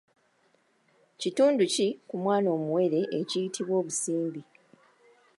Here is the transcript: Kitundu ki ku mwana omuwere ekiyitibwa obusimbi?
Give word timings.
Kitundu 1.19 1.63
ki 1.73 1.87
ku 2.07 2.15
mwana 2.23 2.47
omuwere 2.57 2.99
ekiyitibwa 3.19 3.75
obusimbi? 3.81 4.41